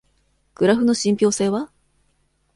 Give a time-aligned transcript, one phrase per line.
[0.55, 1.69] グラフの信憑性は？